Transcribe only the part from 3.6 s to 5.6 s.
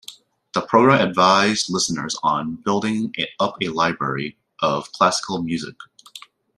a library of classical